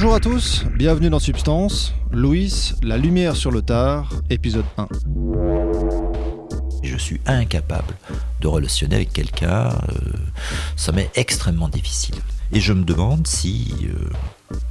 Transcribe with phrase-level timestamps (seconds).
[0.00, 1.92] Bonjour à tous, bienvenue dans Substance.
[2.12, 4.86] Louis, La lumière sur le tard, épisode 1.
[6.84, 7.96] Je suis incapable
[8.40, 9.70] de relationner avec quelqu'un.
[9.88, 10.12] euh,
[10.76, 12.14] ça m'est extrêmement difficile.
[12.52, 14.08] Et je me demande si euh,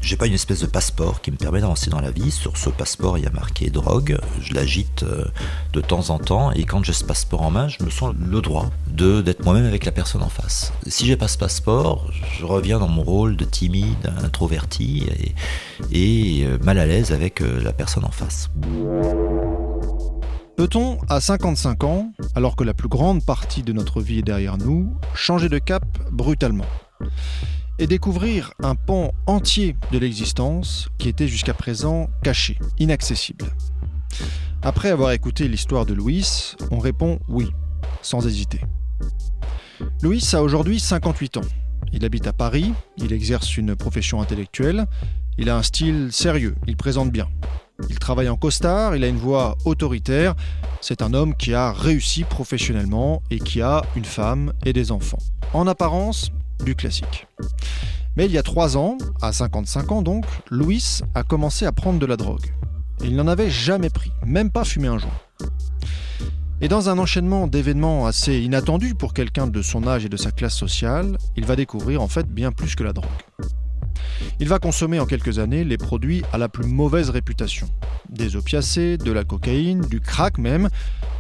[0.01, 2.31] j'ai pas une espèce de passeport qui me permet d'avancer dans la vie.
[2.31, 4.17] Sur ce passeport, il y a marqué drogue.
[4.41, 5.25] Je l'agite euh,
[5.73, 8.41] de temps en temps et quand j'ai ce passeport en main, je me sens le
[8.41, 10.71] droit de d'être moi-même avec la personne en face.
[10.87, 15.07] Si j'ai pas ce passeport, je reviens dans mon rôle de timide, introverti
[15.91, 18.49] et, euh, mal à l'aise avec euh, la personne en face.
[20.55, 24.57] Peut-on, à 55 ans, alors que la plus grande partie de notre vie est derrière
[24.57, 26.65] nous, changer de cap brutalement?
[27.79, 33.45] Et découvrir un pan entier de l'existence qui était jusqu'à présent caché, inaccessible
[34.61, 37.49] Après avoir écouté l'histoire de Louis, on répond oui,
[38.01, 38.61] sans hésiter.
[40.01, 41.41] Louis a aujourd'hui 58 ans.
[41.93, 44.87] Il habite à Paris, il exerce une profession intellectuelle,
[45.37, 47.27] il a un style sérieux, il présente bien.
[47.89, 50.35] Il travaille en costard, il a une voix autoritaire.
[50.81, 55.19] C'est un homme qui a réussi professionnellement et qui a une femme et des enfants.
[55.53, 56.31] En apparence,
[56.63, 57.27] du classique.
[58.15, 61.99] Mais il y a trois ans, à 55 ans donc, Louis a commencé à prendre
[61.99, 62.53] de la drogue.
[63.03, 65.11] Il n'en avait jamais pris, même pas fumé un joint.
[66.59, 70.31] Et dans un enchaînement d'événements assez inattendus pour quelqu'un de son âge et de sa
[70.31, 73.07] classe sociale, il va découvrir en fait bien plus que la drogue.
[74.39, 77.67] Il va consommer en quelques années les produits à la plus mauvaise réputation.
[78.09, 80.69] Des opiacés, de la cocaïne, du crack même.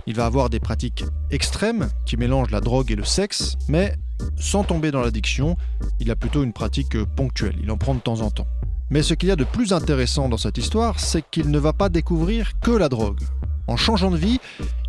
[0.05, 3.95] Il va avoir des pratiques extrêmes qui mélangent la drogue et le sexe, mais
[4.37, 5.57] sans tomber dans l'addiction,
[5.99, 8.47] il a plutôt une pratique ponctuelle, il en prend de temps en temps.
[8.89, 11.73] Mais ce qu'il y a de plus intéressant dans cette histoire, c'est qu'il ne va
[11.73, 13.21] pas découvrir que la drogue.
[13.67, 14.39] En changeant de vie,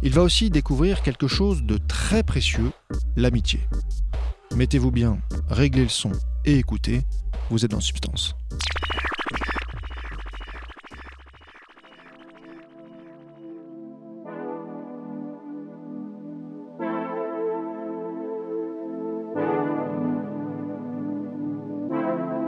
[0.02, 2.70] il va aussi découvrir quelque chose de très précieux,
[3.16, 3.60] l'amitié.
[4.54, 5.18] Mettez-vous bien,
[5.48, 6.12] réglez le son
[6.44, 7.02] et écoutez,
[7.50, 8.34] vous êtes dans Substance.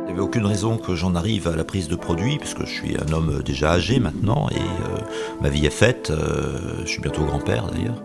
[0.03, 2.71] Il n'y avait aucune raison que j'en arrive à la prise de produit, puisque je
[2.71, 4.99] suis un homme déjà âgé maintenant, et euh,
[5.41, 8.03] ma vie est faite, euh, je suis bientôt grand-père d'ailleurs.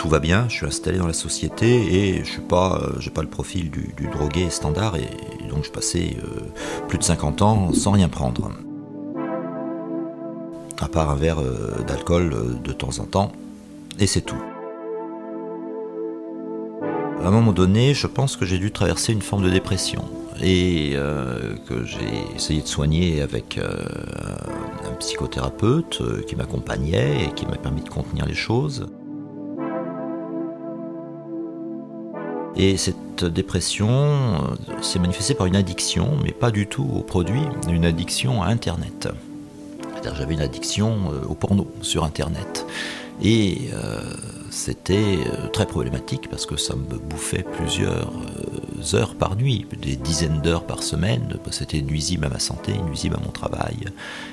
[0.00, 3.20] Tout va bien, je suis installé dans la société et je suis pas, euh, pas
[3.20, 5.10] le profil du, drogué standard et,
[5.50, 6.40] donc je passais euh,
[6.88, 8.50] plus de 50 ans sans rien prendre.
[10.80, 12.34] À part un verre euh, d'alcool
[12.64, 13.32] de temps en temps,
[13.98, 14.42] et c'est tout.
[17.22, 20.06] À un moment donné, je pense que j'ai dû traverser une forme de dépression
[20.42, 20.96] et
[21.68, 27.90] que j'ai essayé de soigner avec un psychothérapeute qui m'accompagnait et qui m'a permis de
[27.90, 28.86] contenir les choses.
[32.56, 37.42] Et cette dépression euh, s'est manifestée par une addiction, mais pas du tout aux produits,
[37.68, 39.08] une addiction à Internet.
[40.02, 42.66] J'avais une addiction euh, au porno sur Internet.
[43.22, 44.00] Et euh,
[44.50, 45.18] c'était
[45.52, 48.10] très problématique parce que ça me bouffait plusieurs
[48.94, 51.36] heures par nuit, des dizaines d'heures par semaine.
[51.50, 53.76] C'était nuisible à ma santé, nuisible à mon travail.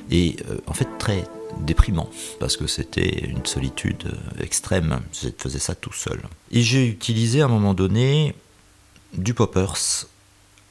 [0.09, 1.25] Et en fait très
[1.59, 2.09] déprimant
[2.39, 5.01] parce que c'était une solitude euh, extrême.
[5.13, 6.21] Je faisais ça tout seul.
[6.51, 8.35] Et j'ai utilisé à un moment donné
[9.13, 10.07] du poppers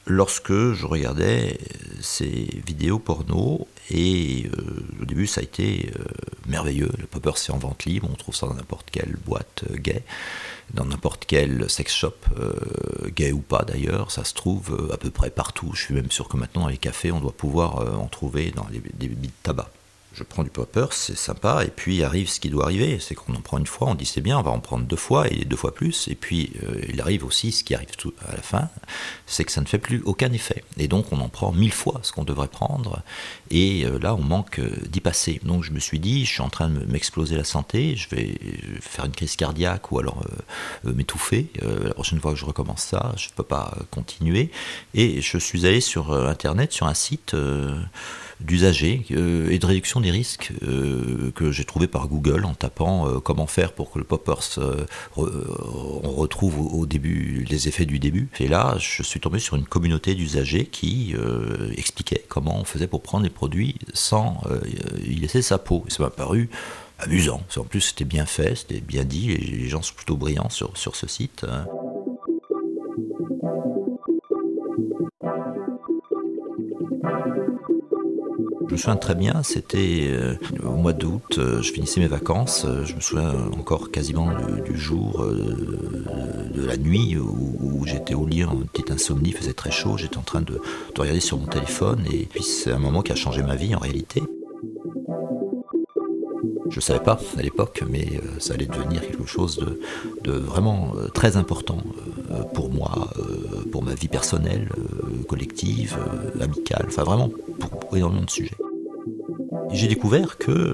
[0.07, 1.59] lorsque je regardais
[2.01, 6.03] ces vidéos porno et euh, au début ça a été euh,
[6.47, 6.89] merveilleux.
[6.97, 10.03] Le popper c'est en vente libre, on trouve ça dans n'importe quelle boîte euh, gay,
[10.73, 12.53] dans n'importe quel sex shop, euh,
[13.09, 15.71] gay ou pas d'ailleurs, ça se trouve euh, à peu près partout.
[15.73, 18.51] Je suis même sûr que maintenant dans les cafés on doit pouvoir euh, en trouver
[18.51, 19.69] dans les, des billes de tabac.
[20.17, 23.35] Je prends du popper, c'est sympa, et puis arrive ce qui doit arriver, c'est qu'on
[23.35, 25.45] en prend une fois, on dit c'est bien, on va en prendre deux fois et
[25.45, 27.89] deux fois plus, et puis euh, il arrive aussi ce qui arrive
[28.27, 28.67] à la fin,
[29.27, 31.99] c'est que ça ne fait plus aucun effet, et donc on en prend mille fois
[32.01, 33.03] ce qu'on devrait prendre,
[33.51, 35.39] et euh, là on manque euh, d'y passer.
[35.43, 38.39] Donc je me suis dit, je suis en train de m'exploser la santé, je vais
[38.81, 40.23] faire une crise cardiaque ou alors
[40.83, 41.51] m'étouffer.
[41.61, 44.51] La prochaine fois que je recommence ça, je ne peux pas continuer.
[44.93, 47.35] Et je suis allé sur internet, sur un site
[48.39, 53.07] d'usagers euh, et de réduction des risques euh, que j'ai trouvé par Google en tapant
[53.07, 54.85] euh, comment faire pour que le poppers euh,
[55.15, 55.31] re-
[56.03, 58.29] on retrouve au, début les effets du début.
[58.39, 61.15] Et là, je suis tombé sur une communauté d'usagers qui
[61.75, 64.41] expliquait comment on faisait pour prendre les produits sans
[65.05, 65.83] y laisser sa peau.
[65.87, 66.49] Et ça m'a paru
[66.99, 67.41] amusant.
[67.57, 70.95] En plus, c'était bien fait, c'était bien dit, les gens sont plutôt brillants sur, sur
[70.95, 71.45] ce site.
[78.67, 82.65] Je me souviens très bien, c'était euh, au mois d'août, euh, je finissais mes vacances,
[82.65, 84.29] euh, je me souviens encore quasiment
[84.65, 89.95] du, jour, de la nuit où, j'étais au lit en petite insomnie, faisait très chaud,
[89.97, 90.59] j'étais en train de,
[90.97, 93.79] regarder sur mon téléphone et puis c'est un moment qui a changé ma vie en
[93.79, 94.21] réalité.
[96.69, 99.65] Je ne savais pas à l'époque, mais ça allait devenir quelque chose
[100.23, 101.77] de, vraiment très important
[102.53, 103.09] pour moi,
[103.71, 104.69] pour ma vie personnelle,
[105.27, 105.97] collective,
[106.41, 108.57] amicale, enfin vraiment pour énormément de sujets.
[109.71, 110.73] J'ai découvert que euh,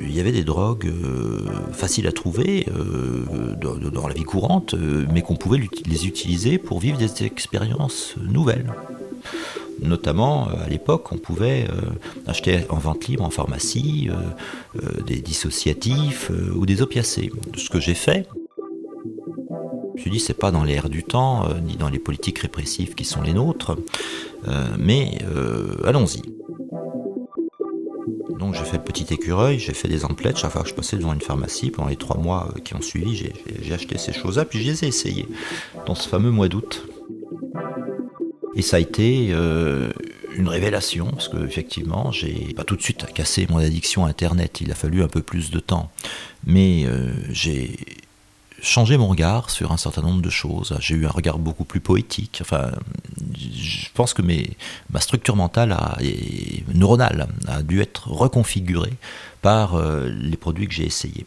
[0.00, 4.74] il y avait des drogues euh, faciles à trouver euh, dans, la vie courante,
[5.12, 8.72] mais qu'on pouvait les utiliser pour vivre des expériences nouvelles.
[9.82, 11.66] Notamment, à l'époque, on pouvait
[12.26, 14.08] acheter en vente libre en pharmacie
[15.06, 17.30] des dissociatifs ou des opiacés.
[17.56, 18.28] Ce que j'ai fait,
[19.04, 22.94] je me suis dit, c'est pas dans l'air du temps, ni dans les politiques répressives
[22.94, 23.76] qui sont les nôtres,
[24.78, 25.18] mais
[25.84, 26.22] allons-y.
[28.38, 30.96] Donc j'ai fait le petit écureuil, j'ai fait des emplettes, chaque fois que je passais
[30.96, 34.46] devant une pharmacie, pendant les trois mois euh, qui ont suivi, j'ai acheté ces choses-là,
[34.46, 35.28] puis je les ai essayées
[35.86, 36.86] dans ce fameux mois d'août.
[38.56, 39.90] Et ça a été euh,
[40.36, 44.60] une révélation, parce que effectivement, j'ai pas tout de suite cassé mon addiction à Internet,
[44.60, 45.90] il a fallu un peu plus de temps.
[46.46, 47.76] Mais euh, j'ai
[48.62, 50.76] changé mon regard sur un certain nombre de choses.
[50.80, 52.38] J'ai eu un regard beaucoup plus poétique.
[52.42, 52.72] Enfin,
[53.38, 54.50] je pense que mes,
[54.90, 58.94] ma structure mentale et neuronale a dû être reconfigurée
[59.42, 61.24] par euh, les produits que j'ai essayés.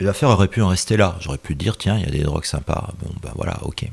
[0.00, 1.16] L'affaire aurait pu en rester là.
[1.20, 2.92] J'aurais pu dire, tiens, il y a des drogues sympas.
[3.00, 3.88] Bon, ben voilà, ok.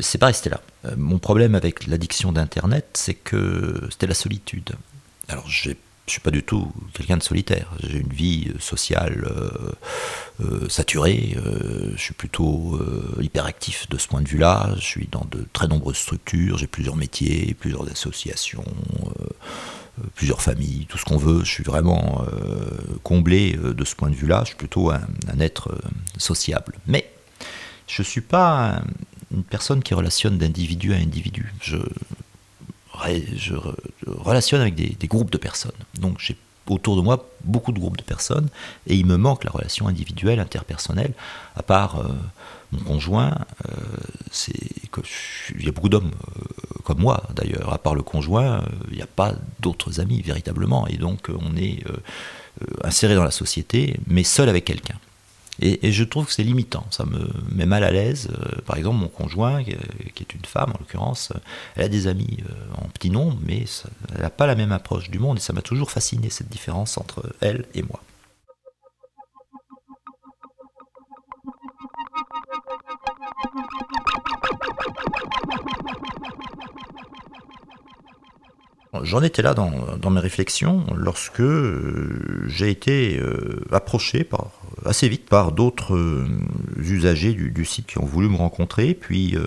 [0.00, 0.60] C'est pas resté là.
[0.84, 4.74] Euh, mon problème avec l'addiction d'Internet, c'est que c'était la solitude.
[5.28, 5.72] Alors, je
[6.12, 7.70] suis pas du tout quelqu'un de solitaire.
[7.82, 9.72] J'ai une vie sociale euh,
[10.40, 11.36] euh, saturée.
[11.36, 12.80] Euh, je suis plutôt
[13.20, 14.70] hyperactif de ce point de vue-là.
[14.76, 16.58] Je suis dans de très nombreuses structures.
[16.58, 18.64] J'ai plusieurs métiers, plusieurs associations,
[20.14, 21.44] plusieurs familles, tout ce qu'on veut.
[21.44, 22.24] Je suis vraiment
[23.02, 24.40] comblé de ce point de vue-là.
[24.44, 25.00] Je suis plutôt un,
[25.32, 25.76] un être
[26.16, 26.74] sociable.
[26.86, 27.10] Mais
[27.86, 28.82] je suis pas
[29.32, 31.52] une personne qui relationne d'individu à individu.
[31.60, 31.76] Je,
[34.06, 35.70] relationne avec des, groupes de personnes.
[36.00, 36.36] Donc j'ai
[36.66, 38.48] autour de moi beaucoup de groupes de personnes
[38.86, 41.14] et il me manque la relation individuelle, interpersonnelle,
[41.56, 42.08] à part euh,
[42.72, 43.38] mon conjoint.
[43.68, 44.50] Euh,
[45.56, 46.42] il y a beaucoup d'hommes euh,
[46.84, 47.72] comme moi d'ailleurs.
[47.72, 51.84] À part le conjoint, il n'y a pas d'autres amis véritablement et donc on est
[52.82, 54.97] inséré dans la société, mais seul avec quelqu'un.
[55.60, 58.28] Et, je trouve que c'est limitant, ça me met mal à l'aise.
[58.30, 61.32] Euh, par exemple, mon conjoint, qui est une femme en l'occurrence,
[61.74, 63.64] elle a des amis euh, en petit nombre, mais
[64.14, 66.96] elle n'a pas la même approche du monde, et ça m'a toujours fasciné cette différence
[66.96, 68.00] entre elle et moi.
[79.02, 83.20] J'en étais là dans, mes réflexions lorsque euh, j'ai été
[83.72, 84.50] approché par
[84.84, 86.26] assez vite par d'autres euh,
[86.78, 88.94] usagers du, site qui ont voulu me rencontrer.
[88.94, 89.46] Puis euh,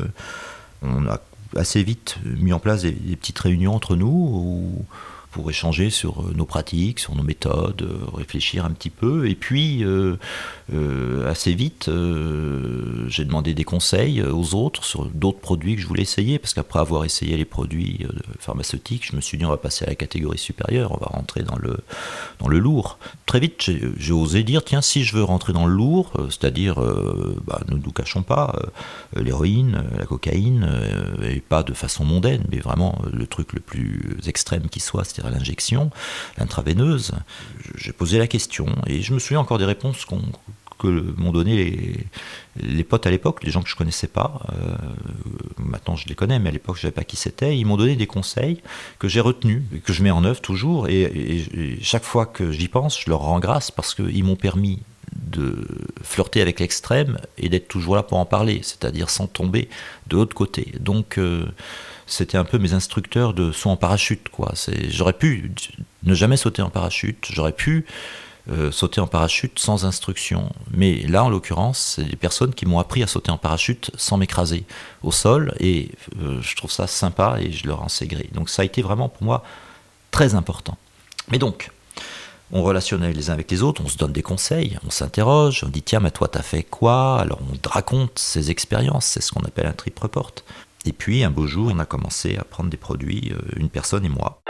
[0.81, 1.19] on a
[1.55, 4.85] assez vite mis en place des, petites réunions entre nous
[5.31, 9.27] pour échanger sur euh, nos pratiques, sur nos méthodes, euh, réfléchir un petit peu.
[9.27, 10.17] Et puis, euh,
[11.27, 11.89] assez vite,
[13.07, 16.79] j'ai demandé des conseils aux autres sur d'autres produits que je voulais essayer, parce qu'après
[16.79, 18.05] avoir essayé les produits
[18.39, 21.43] pharmaceutiques, je me suis dit on va passer à la catégorie supérieure, on va rentrer
[21.43, 21.77] dans le,
[22.39, 22.99] dans le lourd.
[23.25, 26.75] Très vite, j'ai osé dire, tiens, si je veux rentrer dans le lourd, c'est-à-dire,
[27.45, 28.55] bah, ne nous cachons pas,
[29.15, 30.69] l'héroïne, la cocaïne,
[31.23, 35.20] et pas de façon mondaine, mais vraiment le truc le plus extrême qui soit, c'est
[35.25, 35.89] à l'injection,
[36.37, 37.13] l'intraveineuse.
[37.75, 40.15] J'ai posé la question et je me souviens encore des réponses que
[40.87, 42.07] m'ont donné
[42.55, 44.41] les, potes à l'époque, les gens que je connaissais pas.
[44.53, 44.75] Euh,
[45.57, 47.57] maintenant je les connais, mais à l'époque je savais pas qui c'était.
[47.57, 48.61] Ils m'ont donné des conseils
[48.99, 50.87] que j'ai retenus, que je mets en œuvre toujours.
[50.87, 54.79] Et, chaque fois que j'y pense, je leur rends grâce parce qu'ils m'ont permis
[55.13, 55.67] de
[56.01, 59.69] flirter avec l'extrême et d'être toujours là pour en parler, c'est-à-dire sans tomber
[60.07, 60.73] de l'autre côté.
[60.79, 61.45] Donc euh,
[62.11, 64.29] c'était un peu mes instructeurs de saut en parachute.
[64.29, 64.53] quoi.
[64.89, 65.51] J'aurais pu
[66.03, 67.85] ne jamais sauter en parachute, j'aurais pu
[68.49, 70.51] euh, sauter en parachute sans instruction.
[70.71, 74.17] Mais là, en l'occurrence, c'est des personnes qui m'ont appris à sauter en parachute sans
[74.17, 74.65] m'écraser
[75.03, 75.91] au sol, et
[76.21, 78.29] euh, je trouve ça sympa et je leur en sais gré.
[78.33, 79.43] Donc ça a été vraiment pour moi
[80.09, 80.77] très important.
[81.29, 81.69] Mais donc,
[82.51, 85.69] on relationne les uns avec les autres, on se donne des conseils, on s'interroge, on
[85.69, 87.19] dit tiens, mais toi t'as fait quoi?
[87.19, 90.33] Alors on raconte ses expériences, c'est ce qu'on appelle un trip report.
[90.83, 94.05] Et puis un beau jour, on a commencé à prendre des produits, euh, une personne
[94.05, 94.41] et moi.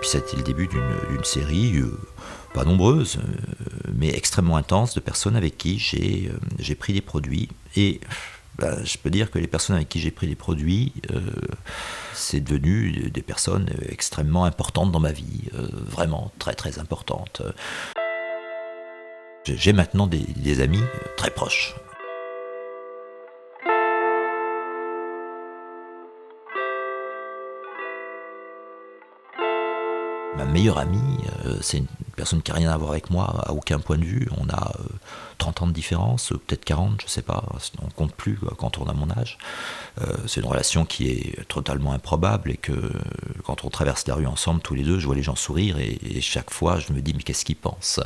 [0.00, 1.96] puis ça a été le début d'une série, euh,
[2.54, 3.20] pas nombreuse,
[3.94, 7.48] mais extrêmement intense, de personnes avec qui j'ai pris des produits.
[7.76, 8.00] Et
[8.58, 10.92] ben, je peux dire que les personnes avec qui j'ai pris des produits,
[12.14, 17.42] c'est devenu des personnes extrêmement importantes dans ma vie, vraiment très très importantes.
[19.44, 20.82] J'ai maintenant des amis
[21.16, 21.74] très proches.
[30.36, 33.52] Ma meilleure amie, euh, c'est une personne qui n'a rien à voir avec moi à
[33.52, 34.28] aucun point de vue.
[34.38, 34.72] On a
[35.38, 37.44] 30 euh, ans de différence, euh, peut-être 40, je ne sais pas,
[37.82, 39.38] on compte plus quand on a mon âge.
[40.26, 42.92] c'est une relation qui est totalement improbable et que
[43.44, 46.20] quand on traverse la rue ensemble, tous les deux, je vois les gens sourire et,
[46.20, 48.00] chaque fois je me dis mais qu'est-ce qu'ils pensent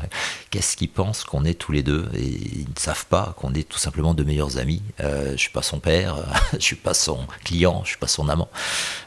[0.51, 2.09] Qu'est-ce qu'ils pensent qu'on est tous les deux?
[2.15, 4.83] Et ils ne savent pas qu'on est tout simplement de meilleurs amis.
[4.99, 6.17] je ne suis pas son père,
[6.53, 8.49] je ne suis pas son client, je ne suis pas son amant.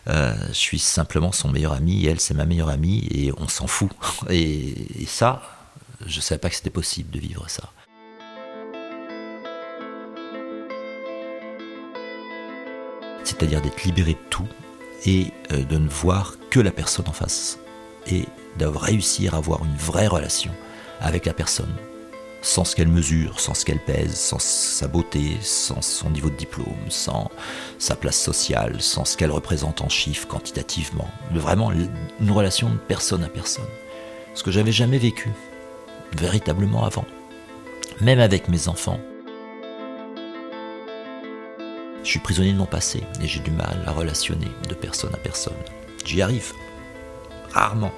[0.07, 3.67] je suis simplement son meilleur ami et elle c'est ma meilleure amie et on s'en
[3.67, 3.91] fout.
[5.05, 5.41] ça,
[6.05, 7.71] je ne savais pas que c'était possible de vivre ça.
[13.23, 14.47] C'est-à-dire d'être libéré de tout
[15.05, 17.59] et euh, de ne voir que la personne en face
[18.07, 18.25] et
[18.57, 20.51] de réussir à avoir une vraie relation
[20.99, 21.73] avec la personne
[22.41, 26.35] sans ce qu'elle mesure, sans ce qu'elle pèse, sans sa beauté, sans son niveau de
[26.35, 27.29] diplôme, sans
[27.77, 31.09] sa place sociale, sans ce qu'elle représente en chiffres quantitativement.
[31.31, 33.65] Vraiment une relation de personne à personne.
[34.43, 35.29] Que j'avais jamais vécu,
[36.17, 37.05] véritablement avant.
[37.99, 38.99] Même avec mes enfants.
[42.03, 45.17] Je suis prisonnier de mon passé et j'ai du mal à relationner de personne à
[45.17, 45.57] personne.
[46.05, 46.53] J'y arrive,
[47.51, 47.91] rarement,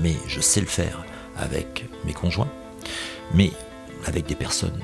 [0.00, 1.04] mais je sais le faire
[1.38, 2.50] avec mes conjoints,
[3.32, 3.52] mais
[4.06, 4.80] avec des personnes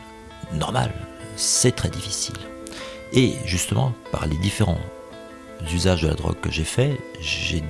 [0.54, 0.94] normales,
[1.36, 2.38] c'est très difficile.
[3.12, 4.80] Et justement, par les différents
[5.74, 7.64] usages de la drogue que j'ai fait, j'ai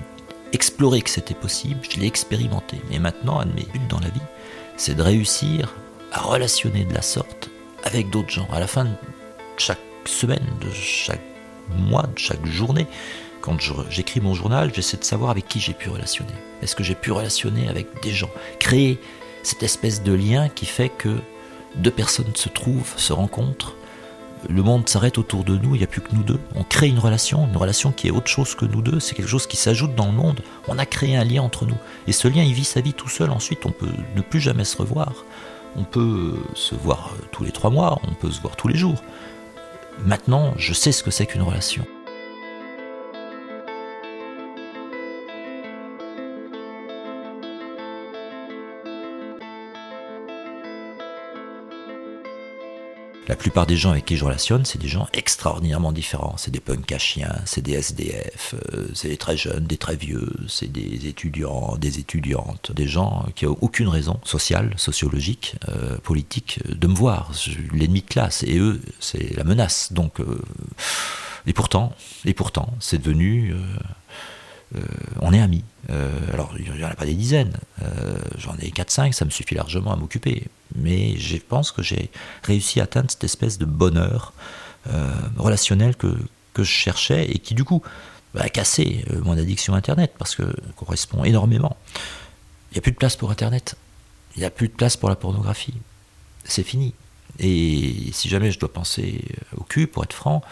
[0.53, 2.81] exploré que c'était possible, je l'ai expérimenté.
[2.91, 4.21] Et maintenant, un de mes buts dans la vie,
[4.77, 5.75] c'est de réussir
[6.13, 7.51] à relationner de la sorte
[7.85, 8.49] avec d'autres gens.
[8.53, 8.91] À la fin de
[9.57, 11.23] chaque semaine, de chaque
[11.77, 12.87] mois, de chaque journée,
[13.41, 13.59] quand
[13.91, 16.33] j'écris mon journal, j'essaie de savoir avec qui j'ai pu relationner.
[16.63, 18.31] Est-ce que j'ai pu relationner avec des gens?
[18.59, 18.99] Créer
[19.43, 21.19] cette espèce de lien qui fait que
[21.77, 23.77] deux personnes se trouvent, se rencontrent,
[24.49, 26.41] le monde s'arrête autour de nous, il n'y a plus que nous deux.
[26.55, 29.29] On crée une relation, une relation qui est autre chose que nous deux, c'est quelque
[29.29, 30.41] chose qui s'ajoute dans le monde.
[30.69, 31.77] On a créé un lien entre nous.
[32.07, 34.65] Et ce lien, il vit sa vie tout seul ensuite, on peut ne plus jamais
[34.65, 35.13] se revoir.
[35.77, 39.03] On peut se voir tous les trois mois, on peut se voir tous les jours.
[40.05, 41.85] Maintenant, je sais ce que c'est qu'une relation.
[53.29, 56.37] La plupart des gens avec qui je relationne, c'est des gens extraordinairement différents.
[56.39, 59.97] C'est des punks à chiens, c'est des SDF, euh, c'est des très jeunes, des très
[59.97, 65.99] vieux, c'est des étudiants, des étudiantes, des gens qui n'ont aucune raison sociale, sociologique, euh,
[65.99, 67.33] politique de me voir.
[67.75, 68.45] L'ennemi de classe.
[68.45, 69.93] Et eux, c'est la menace.
[69.93, 70.41] Donc, euh,
[71.47, 71.93] et pourtant,
[72.25, 73.55] et pourtant, c'est devenu
[74.77, 74.81] euh,
[75.21, 75.65] on est amis.
[75.91, 77.57] Euh, alors, il n'y en a pas des dizaines.
[77.83, 80.45] Euh, j'en ai 4-5, ça me suffit largement à m'occuper.
[80.75, 82.11] Mais je pense que j'ai
[82.43, 84.33] réussi à atteindre cette espèce de bonheur
[85.37, 86.17] relationnel que,
[86.57, 87.83] je cherchais et qui, du coup,
[88.37, 90.43] a cassé mon addiction à Internet parce que
[90.75, 91.77] correspond énormément.
[92.71, 93.77] Il n'y a plus de place pour Internet.
[94.35, 95.75] Il n'y a plus de place pour la pornographie.
[96.43, 96.95] C'est fini.
[97.39, 99.25] Et si jamais je dois penser
[99.57, 100.43] au cul, pour être franc,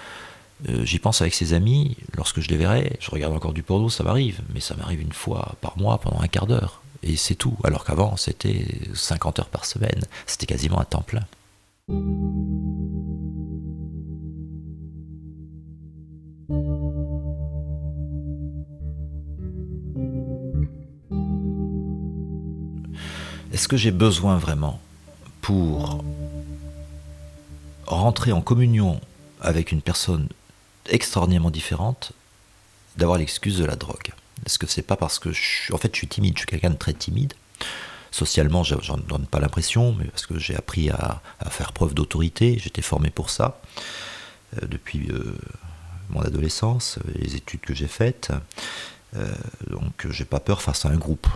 [0.69, 3.91] euh, j'y pense avec ses amis, lorsque je les verrai, je regarde encore du porno,
[3.91, 6.83] ça m'arrive, mais ça m'arrive une fois par mois pendant un quart d'heure.
[7.03, 7.57] Et c'est tout.
[7.63, 10.03] Alors qu'avant, c'était 50 heures par semaine.
[10.27, 11.25] C'était quasiment un temps plein.
[23.53, 24.81] Est-ce que j'ai besoin vraiment
[25.43, 26.03] pour
[27.87, 29.01] rentrer en communion
[29.41, 30.29] avec une personne
[30.91, 32.13] extraordinairement différente
[32.97, 34.13] d'avoir l'excuse de la drogue.
[34.45, 36.71] Est-ce que c'est pas parce que je en fait je suis timide, je suis quelqu'un
[36.71, 37.35] de très timide.
[38.11, 42.81] Socialement, j'en donne pas l'impression, mais parce que j'ai appris à, faire preuve d'autorité, j'étais
[42.81, 43.61] formé pour ça
[44.57, 45.37] euh, depuis euh,
[46.09, 48.33] mon adolescence, les études que j'ai faites.
[49.17, 49.27] Euh,
[49.69, 51.27] donc j'ai pas peur face à un groupe.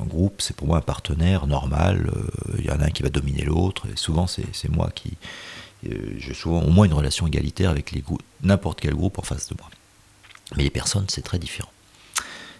[0.00, 2.10] Un groupe, c'est pour moi un partenaire normal.
[2.58, 5.65] Il y en a un qui va dominer l'autre, et souvent c'est moi qui, euh,
[5.82, 7.94] j'ai souvent au moins une relation égalitaire avec
[8.42, 9.70] n'importe quel groupe en face de moi.
[10.56, 11.70] Mais les personnes, c'est très différent.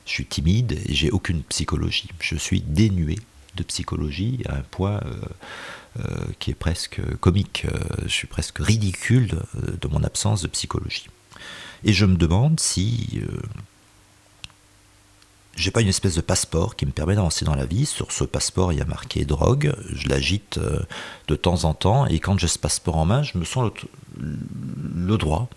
[0.05, 2.09] Je suis timide et j'ai aucune psychologie.
[2.21, 3.19] Je suis dénué
[3.57, 5.21] de psychologie à un point euh,
[6.01, 7.67] euh, qui est presque comique.
[8.03, 11.07] je suis presque ridicule de, mon absence de psychologie.
[11.85, 13.21] Et je me demande si
[15.57, 17.87] j'ai pas une espèce de passeport qui me permet d'avancer dans la vie.
[17.87, 19.75] Sur ce passeport, il y a marqué drogue.
[19.91, 20.81] Je l'agite euh,
[21.29, 22.07] de temps en temps.
[22.07, 23.71] Et quand j'ai ce passeport en main, je me sens
[24.19, 25.49] le, droit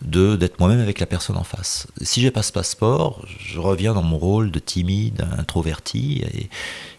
[0.00, 1.86] de d'être moi-même avec la personne en face.
[2.00, 6.48] Si j'ai pas ce passeport, je reviens dans mon rôle de timide, introverti et,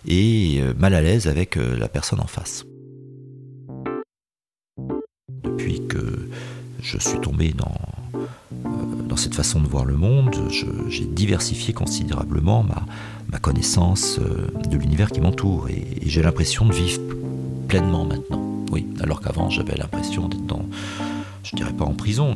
[0.07, 2.65] et euh, mal à l'aise avec euh, la personne en face.
[5.43, 6.29] Depuis que
[6.81, 7.75] je suis tombé dans
[9.13, 12.65] dans cette façon de voir le monde, j'ai diversifié considérablement
[13.29, 16.99] ma, connaissance euh, de l'univers qui m'entoure et, j'ai l'impression de vivre
[17.67, 18.41] pleinement maintenant.
[18.71, 20.65] Oui, alors qu'avant j'avais l'impression d'être dans,
[21.43, 22.35] je dirais pas en prison,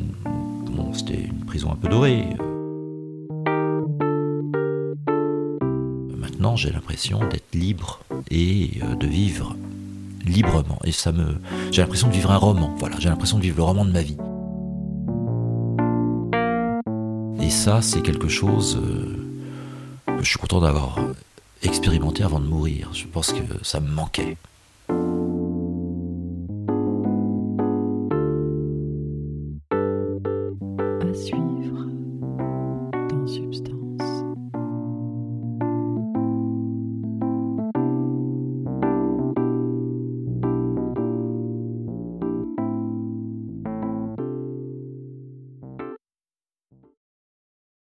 [0.70, 2.26] bon, c'était une prison un peu dorée.
[6.16, 7.98] Maintenant j'ai l'impression d'être libre
[8.30, 9.56] et euh, de vivre
[10.24, 11.40] librement et ça me,
[11.72, 12.72] j'ai l'impression de vivre un roman.
[12.78, 14.16] Voilà, j'ai l'impression de vivre le roman de ma vie.
[17.48, 20.98] Et ça, c'est quelque chose euh, que je suis content d'avoir
[21.62, 22.90] expérimenté avant de mourir.
[22.92, 24.36] Je pense que ça me manquait.